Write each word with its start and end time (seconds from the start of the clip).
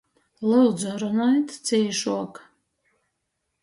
Lyudzu, 0.51 0.95
runojit 1.03 1.55
cīšuok! 1.69 2.43